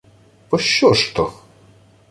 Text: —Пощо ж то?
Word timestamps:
—Пощо 0.49 0.93
ж 0.93 1.15
то? 1.15 1.33